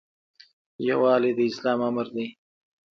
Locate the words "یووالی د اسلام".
0.87-1.79